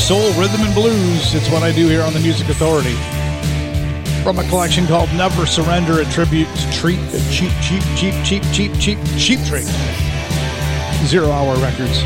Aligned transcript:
Soul, 0.00 0.32
rhythm, 0.40 0.62
and 0.62 0.74
blues. 0.74 1.34
It's 1.34 1.50
what 1.50 1.62
I 1.62 1.72
do 1.72 1.86
here 1.86 2.02
on 2.02 2.14
the 2.14 2.20
Music 2.20 2.48
Authority. 2.48 2.94
From 4.22 4.38
a 4.38 4.48
collection 4.48 4.86
called 4.86 5.12
Never 5.12 5.44
Surrender, 5.44 6.00
a 6.00 6.04
tribute 6.06 6.48
to 6.48 6.72
Treat, 6.72 7.00
the 7.10 7.20
cheap, 7.30 7.52
cheap, 7.62 7.82
cheap, 7.96 8.14
cheap, 8.24 8.42
cheap, 8.52 8.72
cheap, 8.80 8.98
cheap 9.18 9.40
trick. 9.46 9.64
Zero 11.04 11.30
Hour 11.30 11.56
Records. 11.56 12.02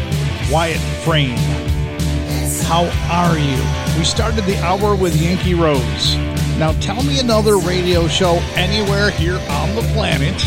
Wyatt 0.50 0.81
Frame. 1.05 1.38
How 2.67 2.85
are 3.11 3.38
you? 3.38 3.99
We 3.99 4.05
started 4.05 4.44
the 4.44 4.58
hour 4.58 4.97
with 4.97 5.14
Yankee 5.20 5.55
Rose. 5.55 6.17
Now 6.58 6.73
tell 6.81 7.02
me 7.05 7.20
another 7.20 7.58
radio 7.58 8.08
show 8.08 8.40
anywhere 8.55 9.11
here 9.11 9.38
on 9.50 9.75
the 9.76 9.82
planet 9.94 10.40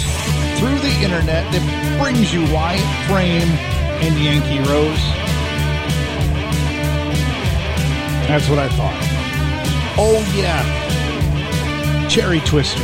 through 0.60 0.80
the 0.80 0.96
internet 1.02 1.50
that 1.54 2.02
brings 2.02 2.34
you 2.34 2.42
Wyatt 2.54 3.08
Frame 3.08 3.50
and 4.04 4.20
Yankee 4.20 4.60
Rose. 4.70 5.27
That's 8.28 8.50
what 8.50 8.60
I 8.60 8.68
thought. 8.68 8.94
Oh, 9.98 10.20
yeah. 10.36 12.08
Cherry 12.10 12.42
Twister. 12.42 12.84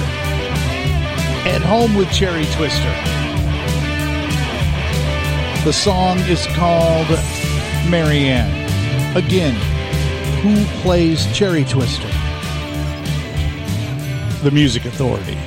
At 1.45 1.61
home 1.61 1.95
with 1.95 2.09
Cherry 2.11 2.45
Twister. 2.53 2.93
The 5.65 5.73
song 5.73 6.19
is 6.19 6.45
called 6.55 7.07
Marianne. 7.89 8.51
Again, 9.17 9.55
who 10.41 10.63
plays 10.81 11.25
Cherry 11.33 11.65
Twister? 11.65 12.07
The 14.43 14.51
Music 14.51 14.85
Authority. 14.85 15.37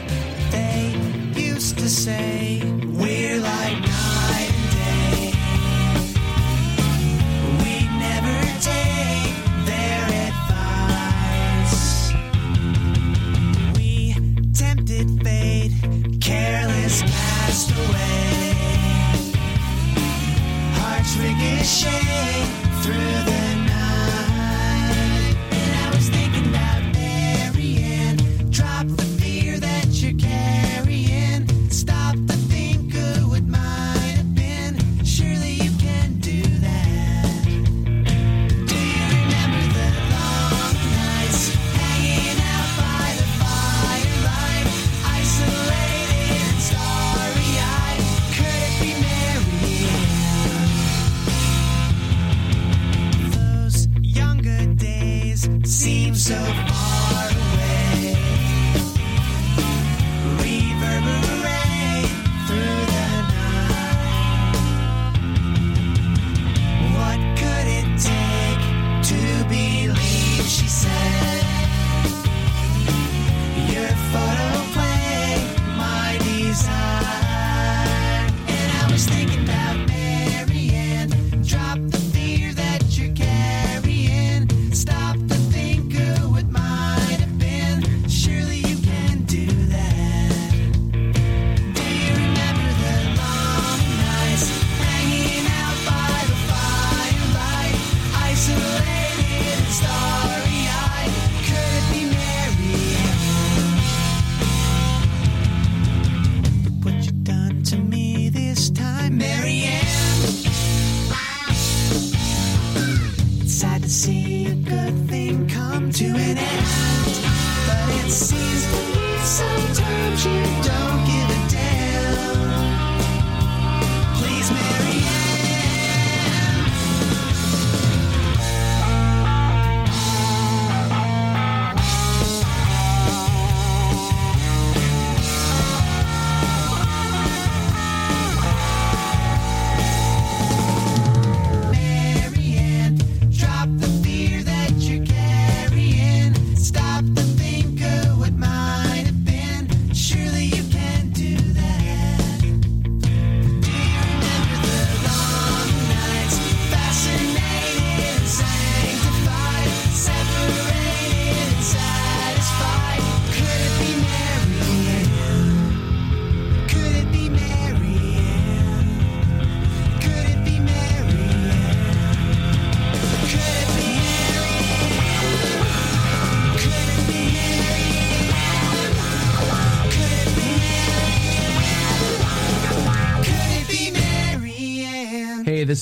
They 0.50 0.94
used 1.34 1.78
to 1.78 1.88
say 1.88 2.35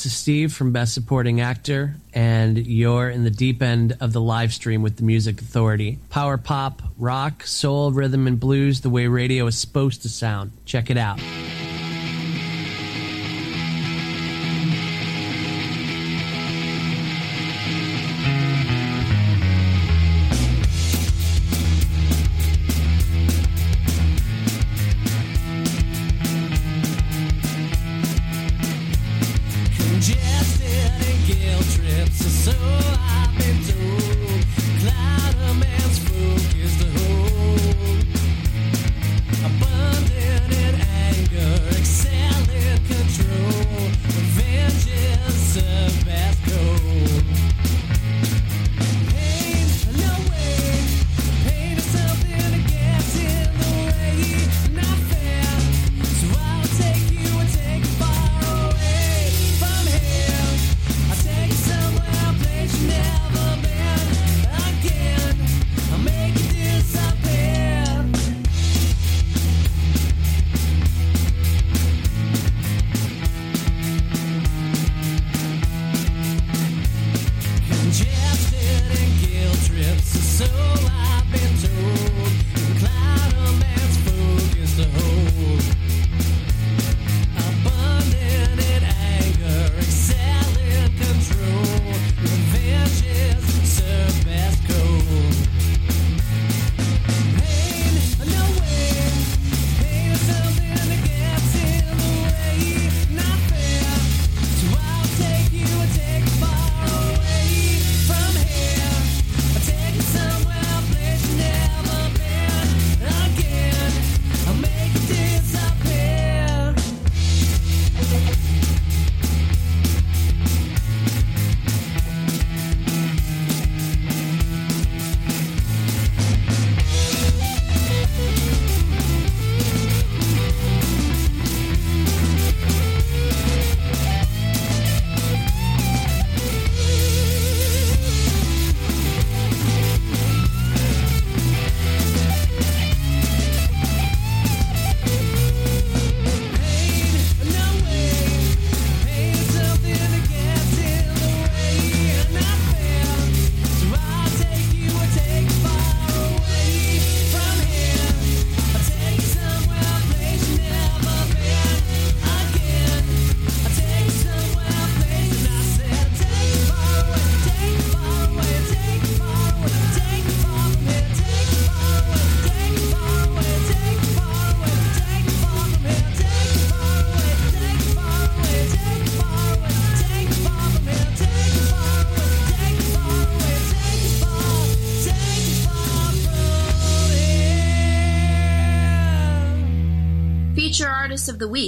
is 0.07 0.17
Steve 0.17 0.53
from 0.53 0.73
Best 0.73 0.95
Supporting 0.95 1.41
Actor, 1.41 1.95
and 2.13 2.59
you're 2.59 3.09
in 3.09 3.25
the 3.25 3.31
deep 3.31 3.63
end 3.63 3.97
of 4.01 4.13
the 4.13 4.21
live 4.21 4.53
stream 4.53 4.83
with 4.83 4.97
the 4.97 5.03
Music 5.03 5.41
Authority. 5.41 5.99
Power 6.11 6.37
pop, 6.37 6.83
rock, 6.99 7.47
soul, 7.47 7.93
rhythm, 7.93 8.27
and 8.27 8.41
blues 8.41 8.81
the 8.81 8.91
way 8.91 9.07
radio 9.07 9.47
is 9.47 9.57
supposed 9.59 10.03
to 10.03 10.09
sound. 10.09 10.53
Check 10.65 10.91
it 10.91 10.97
out. 10.97 11.21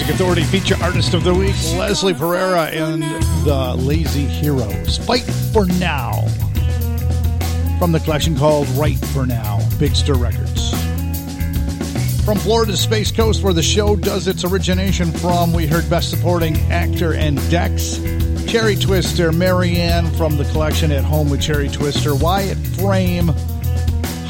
Music 0.00 0.14
Authority 0.14 0.44
feature 0.44 0.76
artist 0.80 1.12
of 1.12 1.24
the 1.24 1.34
week, 1.34 1.54
Leslie 1.76 2.14
Pereira 2.14 2.68
and 2.68 3.02
the 3.44 3.74
Lazy 3.76 4.24
Heroes. 4.24 4.96
Fight 4.96 5.24
for 5.52 5.66
Now. 5.78 6.22
From 7.78 7.92
the 7.92 8.00
collection 8.02 8.34
called 8.34 8.66
Right 8.70 8.96
for 8.96 9.26
Now, 9.26 9.58
Big 9.78 9.94
Stir 9.94 10.14
Records. 10.14 10.70
From 12.24 12.38
Florida's 12.38 12.80
Space 12.80 13.12
Coast, 13.12 13.42
where 13.42 13.52
the 13.52 13.62
show 13.62 13.94
does 13.94 14.26
its 14.26 14.42
origination 14.42 15.12
from, 15.12 15.52
we 15.52 15.66
heard 15.66 15.90
Best 15.90 16.08
Supporting 16.08 16.56
Actor 16.72 17.12
and 17.12 17.36
Dex, 17.50 17.98
Cherry 18.46 18.76
Twister, 18.76 19.32
Marianne 19.32 20.06
from 20.12 20.38
the 20.38 20.44
collection 20.44 20.92
At 20.92 21.04
Home 21.04 21.28
with 21.28 21.42
Cherry 21.42 21.68
Twister, 21.68 22.14
Wyatt 22.14 22.56
Frame, 22.56 23.32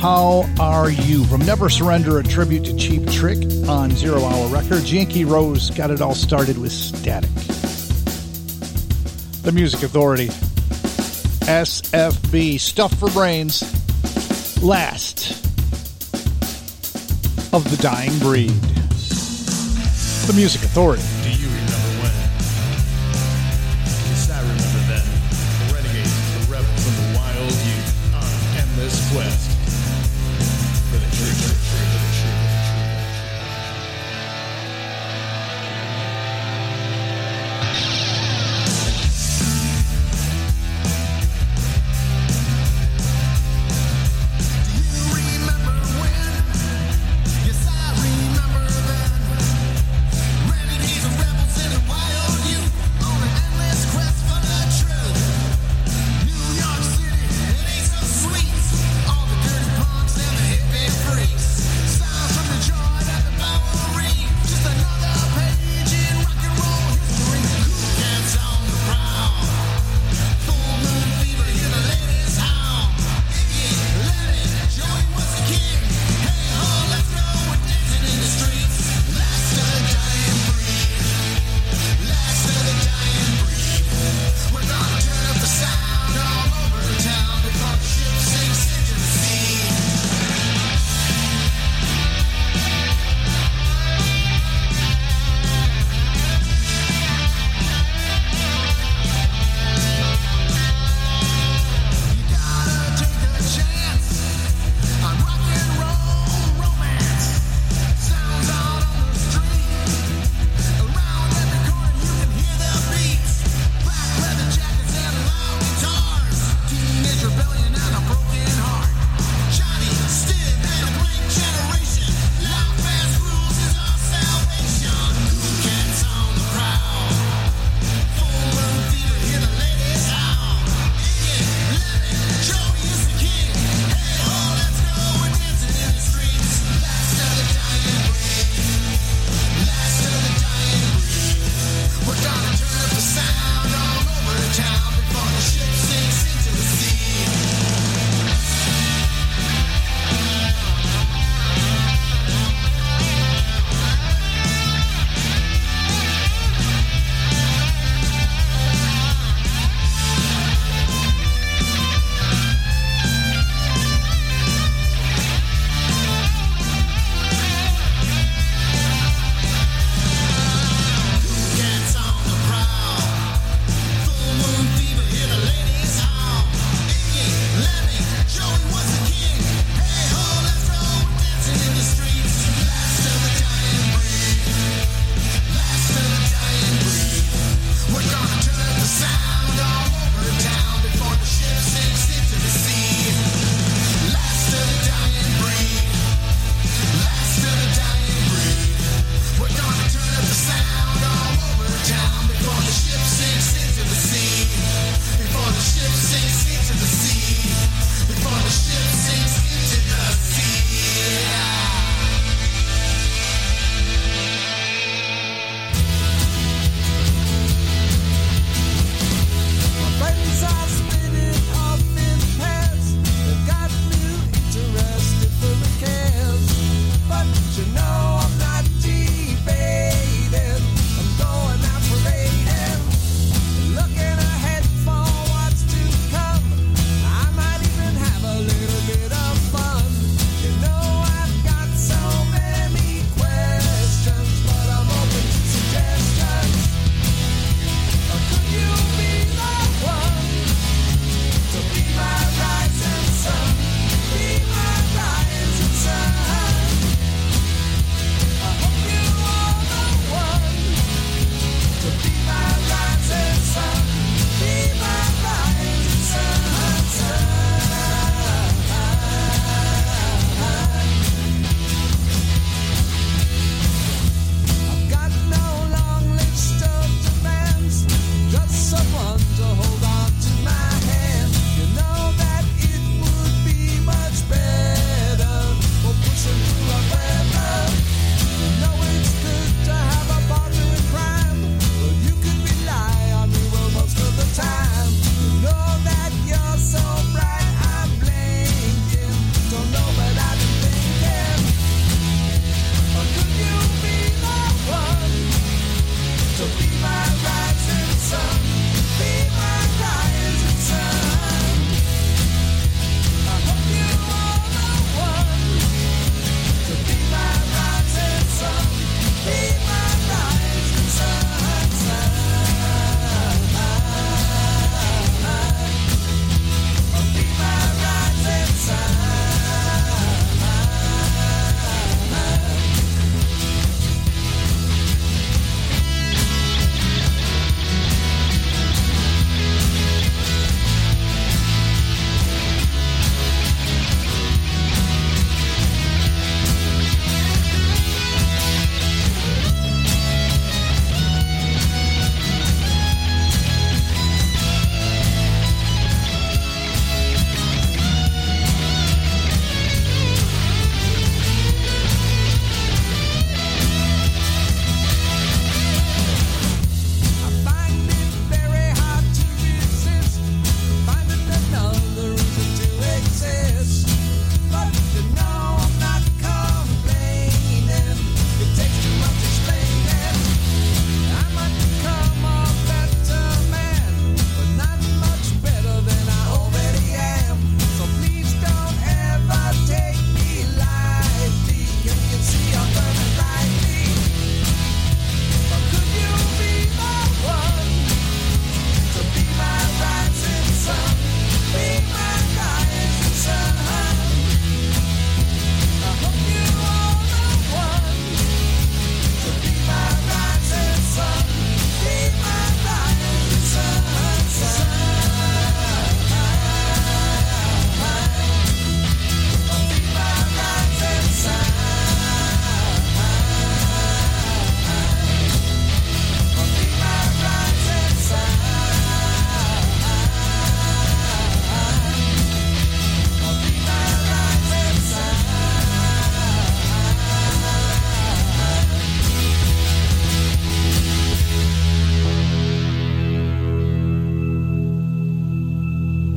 How 0.00 0.48
Are 0.58 0.90
You? 0.90 1.24
From 1.26 1.44
Never 1.44 1.68
Surrender, 1.68 2.20
a 2.20 2.22
tribute 2.22 2.64
to 2.64 2.74
Cheap 2.74 3.06
Trick 3.10 3.36
on 3.68 3.90
Zero 3.90 4.24
Hour 4.24 4.48
Records. 4.48 4.90
Yankee 4.90 5.26
Rose 5.26 5.68
got 5.68 5.90
it 5.90 6.00
all 6.00 6.14
started 6.14 6.56
with 6.56 6.72
Static. 6.72 7.28
The 9.42 9.52
Music 9.52 9.82
Authority. 9.82 10.28
SFB. 11.46 12.58
Stuff 12.58 12.98
for 12.98 13.10
Brains. 13.10 13.60
Last 14.62 15.32
of 17.52 17.70
the 17.70 17.76
Dying 17.82 18.18
Breed. 18.20 18.48
the 18.48 20.32
Music 20.34 20.62
Authority. 20.62 21.19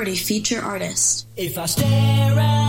Minority 0.00 0.16
Feature 0.16 0.62
Artist. 0.62 1.26
If 1.36 1.58
I 1.58 1.66
stare 1.66 2.38
at 2.38 2.59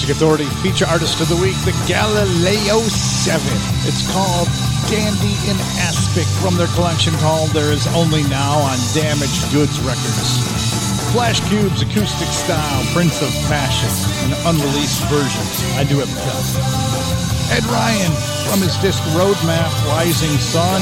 Music 0.00 0.16
Authority 0.16 0.48
feature 0.64 0.88
artist 0.88 1.20
of 1.20 1.28
the 1.28 1.36
week, 1.36 1.52
the 1.68 1.76
Galileo 1.84 2.80
7. 2.88 3.36
It's 3.84 4.00
called 4.08 4.48
Dandy 4.88 5.36
in 5.44 5.60
Aspic 5.76 6.24
from 6.40 6.56
their 6.56 6.72
collection 6.72 7.12
called 7.20 7.50
There 7.50 7.68
Is 7.68 7.84
Only 7.92 8.24
Now 8.32 8.56
on 8.64 8.80
Damaged 8.96 9.52
Goods 9.52 9.76
Records. 9.84 10.40
Flash 11.12 11.44
Cube's 11.52 11.84
acoustic 11.84 12.32
style, 12.32 12.80
Prince 12.96 13.20
of 13.20 13.28
Passion, 13.52 13.92
an 14.24 14.32
unreleased 14.48 15.04
version. 15.12 15.44
I 15.76 15.84
do 15.84 16.00
a 16.00 16.08
cut. 16.08 16.48
Ed 17.52 17.64
Ryan 17.68 18.12
from 18.48 18.64
his 18.64 18.80
disc 18.80 19.04
Roadmap, 19.12 19.68
Rising 19.92 20.32
Sun. 20.40 20.80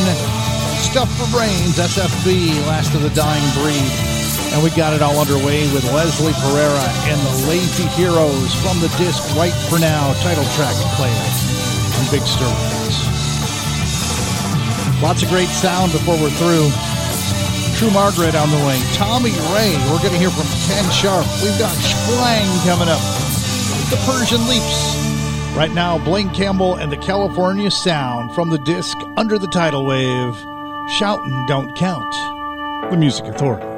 Stuff 0.78 1.11
for 1.18 1.26
Brains, 1.35 1.74
SFB, 1.74 2.54
Last 2.70 2.94
of 2.94 3.02
the 3.02 3.11
Dying 3.11 3.50
Breed. 3.59 4.08
And 4.52 4.62
we 4.62 4.70
got 4.70 4.92
it 4.92 5.02
all 5.02 5.18
underway 5.18 5.70
with 5.72 5.84
Leslie 5.92 6.32
Pereira 6.40 6.88
and 7.11 7.20
the 7.20 7.48
Lazy 7.48 7.87
Heroes 7.94 8.54
from 8.62 8.80
the 8.80 8.88
disc 8.98 9.22
Right 9.37 9.54
for 9.68 9.78
Now 9.78 10.12
title 10.24 10.44
track 10.56 10.74
player 10.96 11.24
on 11.98 12.04
Big 12.11 12.26
Stir. 12.26 12.50
Lots 15.00 15.22
of 15.22 15.28
great 15.28 15.48
sound 15.48 15.92
before 15.92 16.16
we're 16.18 16.30
through. 16.30 16.70
True 17.78 17.90
Margaret 17.92 18.34
on 18.34 18.50
the 18.50 18.58
way. 18.66 18.80
Tommy 18.94 19.30
Ray, 19.54 19.78
we're 19.87 20.02
going 20.02 20.11
to 20.11 20.18
hear 20.18 20.30
from 20.30 20.46
Ken 20.66 20.84
Sharp. 20.90 21.24
We've 21.40 21.56
got 21.58 21.70
Splang 21.78 22.50
coming 22.66 22.88
up. 22.88 23.00
The 23.90 24.00
Persian 24.04 24.42
Leaps. 24.48 24.96
Right 25.56 25.72
now, 25.72 25.98
Blaine 26.04 26.30
Campbell 26.30 26.74
and 26.74 26.90
the 26.90 26.96
California 26.96 27.70
Sound 27.70 28.35
from 28.35 28.50
the 28.50 28.58
disc 28.58 28.96
Under 29.16 29.38
the 29.38 29.46
Tidal 29.46 29.87
Wave. 29.87 30.35
Shoutin' 30.98 31.46
Don't 31.46 31.77
Count. 31.77 32.12
The 32.90 32.96
Music 32.96 33.27
Authority. 33.27 33.77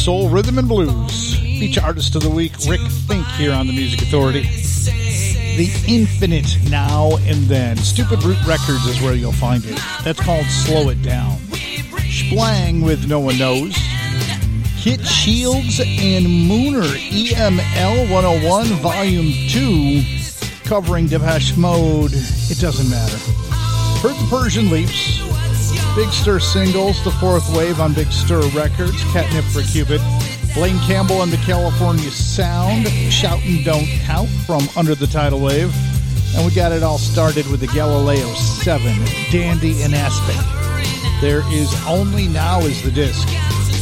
Soul, 0.00 0.30
rhythm, 0.30 0.58
and 0.58 0.66
blues. 0.66 1.36
Feature 1.38 1.82
artist 1.82 2.14
of 2.16 2.22
the 2.22 2.30
week, 2.30 2.52
Rick 2.66 2.80
Fink, 2.80 3.26
here 3.32 3.52
on 3.52 3.66
the 3.66 3.72
Music 3.74 4.00
Authority. 4.00 4.42
The 4.42 5.68
Infinite 5.86 6.56
Now 6.70 7.16
and 7.26 7.42
Then. 7.44 7.76
Stupid 7.76 8.22
Root 8.22 8.38
Records 8.46 8.86
is 8.86 9.02
where 9.02 9.12
you'll 9.12 9.32
find 9.32 9.62
it. 9.66 9.78
That's 10.02 10.18
called 10.18 10.46
Slow 10.46 10.88
It 10.88 11.02
Down. 11.02 11.36
Splang 12.08 12.82
with 12.82 13.08
No 13.08 13.20
One 13.20 13.36
Knows. 13.36 13.76
Hit 14.76 15.04
Shields 15.06 15.80
and 15.80 16.24
Mooner, 16.48 16.88
EML 17.10 18.10
101, 18.10 18.66
Volume 18.80 19.32
2, 19.50 20.02
covering 20.64 21.08
Depeche 21.08 21.58
Mode. 21.58 22.12
It 22.14 22.58
doesn't 22.58 22.88
matter. 22.88 23.18
Heard 24.00 24.16
the 24.16 24.26
Persian 24.30 24.70
Leaps. 24.70 25.29
Big 25.96 26.10
Stir 26.10 26.38
singles, 26.38 27.02
the 27.02 27.10
fourth 27.10 27.48
wave 27.54 27.80
on 27.80 27.92
Big 27.92 28.12
Stir 28.12 28.42
Records, 28.50 29.02
Catnip 29.12 29.44
for 29.46 29.62
Cupid. 29.62 30.00
Blaine 30.54 30.78
Campbell 30.80 31.22
and 31.22 31.32
the 31.32 31.36
California 31.38 32.10
Sound, 32.10 32.86
Shoutin' 32.86 33.64
Don't 33.64 33.86
Count 34.04 34.28
from 34.46 34.62
Under 34.76 34.94
the 34.94 35.06
Tidal 35.06 35.40
Wave. 35.40 35.74
And 36.34 36.46
we 36.46 36.54
got 36.54 36.70
it 36.70 36.84
all 36.84 36.98
started 36.98 37.46
with 37.50 37.60
the 37.60 37.66
Galileo 37.66 38.32
7, 38.34 38.82
Dandy 39.32 39.82
in 39.82 39.92
Aspic. 39.92 40.36
There 41.20 41.42
is 41.52 41.74
Only 41.86 42.28
Now 42.28 42.60
is 42.60 42.82
the 42.82 42.92
disc. 42.92 43.28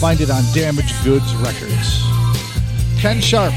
Find 0.01 0.21
it 0.21 0.31
on 0.31 0.43
Damaged 0.55 0.95
Goods 1.05 1.35
Records. 1.37 2.05
Ken 2.99 3.21
Sharp, 3.21 3.53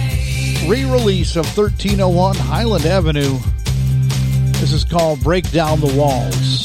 re 0.67 0.83
release 0.83 1.37
of 1.37 1.45
1301 1.57 2.35
Highland 2.35 2.85
Avenue. 2.85 3.39
This 4.59 4.73
is 4.73 4.83
called 4.83 5.21
Break 5.21 5.49
Down 5.51 5.79
the 5.79 5.95
Walls. 5.95 6.60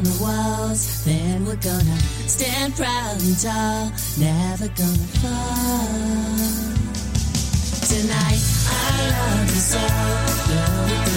Down 0.00 0.12
the 0.12 0.22
walls, 0.22 1.04
then 1.04 1.44
we're 1.44 1.56
gonna 1.56 1.98
stand 2.26 2.74
proud 2.76 3.20
and 3.22 3.38
tall, 3.38 3.92
never 4.18 4.68
gonna 4.68 5.08
fall. 5.20 5.88
Tonight, 7.86 8.42
I 8.68 9.10
love 9.10 9.48
you 9.48 9.60
so. 9.60 11.09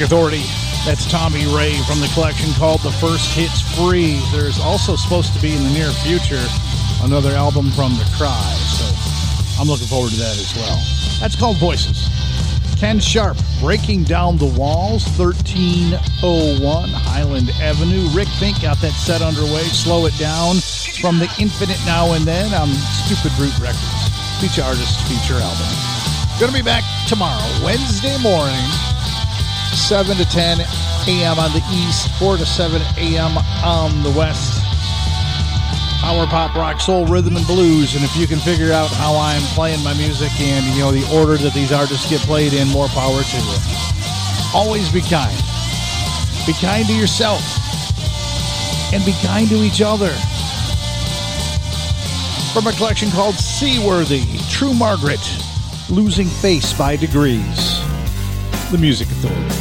Music 0.00 0.16
Authority. 0.16 0.44
That's 0.86 1.04
Tommy 1.10 1.44
Ray 1.54 1.76
from 1.82 2.00
the 2.00 2.08
collection 2.14 2.50
called 2.54 2.80
The 2.80 2.92
First 2.92 3.36
Hits 3.36 3.60
Free. 3.76 4.16
There's 4.32 4.58
also 4.58 4.96
supposed 4.96 5.34
to 5.34 5.42
be 5.42 5.54
in 5.54 5.62
the 5.62 5.68
near 5.70 5.90
future 6.00 6.40
another 7.02 7.32
album 7.32 7.70
from 7.72 7.92
The 8.00 8.08
Cry, 8.16 8.54
so 8.64 8.88
I'm 9.60 9.68
looking 9.68 9.88
forward 9.88 10.12
to 10.12 10.16
that 10.16 10.38
as 10.40 10.56
well. 10.56 10.80
That's 11.20 11.36
called 11.36 11.58
Voices. 11.58 12.08
Ken 12.78 12.98
Sharp, 12.98 13.36
Breaking 13.60 14.04
Down 14.04 14.38
the 14.38 14.48
Walls, 14.56 15.04
1301 15.18 16.88
Highland 16.88 17.50
Avenue. 17.60 18.08
Rick 18.16 18.28
Fink 18.40 18.62
got 18.62 18.80
that 18.80 18.96
set 18.96 19.20
underway. 19.20 19.64
Slow 19.68 20.06
It 20.06 20.16
Down 20.16 20.56
from 21.02 21.18
the 21.18 21.28
Infinite 21.38 21.80
Now 21.84 22.12
and 22.12 22.24
Then 22.24 22.54
on 22.54 22.68
Stupid 23.04 23.36
Root 23.36 23.52
Records. 23.60 24.08
Feature 24.40 24.64
artist, 24.64 24.96
feature 25.04 25.36
album. 25.36 25.68
Gonna 26.40 26.56
be 26.56 26.64
back 26.64 26.84
tomorrow, 27.06 27.44
Wednesday 27.62 28.16
morning. 28.22 28.64
7 29.72 30.16
to 30.16 30.24
10 30.24 30.60
a.m. 30.60 31.38
on 31.38 31.52
the 31.52 31.62
east, 31.72 32.10
4 32.18 32.36
to 32.36 32.46
7 32.46 32.80
a.m. 32.98 33.38
on 33.64 34.02
the 34.02 34.10
west. 34.10 34.62
Power 36.00 36.26
pop, 36.26 36.54
rock, 36.54 36.80
soul, 36.80 37.06
rhythm, 37.06 37.36
and 37.36 37.46
blues. 37.46 37.94
And 37.94 38.04
if 38.04 38.16
you 38.16 38.26
can 38.26 38.38
figure 38.38 38.72
out 38.72 38.88
how 38.90 39.14
I'm 39.16 39.42
playing 39.54 39.84
my 39.84 39.94
music 39.94 40.32
and, 40.40 40.64
you 40.74 40.80
know, 40.80 40.90
the 40.90 41.06
order 41.14 41.36
that 41.36 41.52
these 41.52 41.72
artists 41.72 42.08
get 42.08 42.20
played 42.22 42.52
in, 42.52 42.68
more 42.68 42.88
power 42.88 43.22
to 43.22 43.36
you. 43.36 43.56
Always 44.54 44.90
be 44.90 45.02
kind. 45.02 45.36
Be 46.46 46.54
kind 46.54 46.86
to 46.86 46.94
yourself. 46.94 47.42
And 48.92 49.04
be 49.04 49.14
kind 49.22 49.48
to 49.50 49.62
each 49.62 49.82
other. 49.82 50.10
From 52.52 52.66
a 52.66 52.72
collection 52.72 53.10
called 53.10 53.34
Seaworthy, 53.34 54.24
True 54.48 54.74
Margaret, 54.74 55.20
Losing 55.88 56.26
Face 56.26 56.72
by 56.72 56.96
Degrees. 56.96 57.80
The 58.70 58.78
Music 58.78 59.08
Authority. 59.08 59.59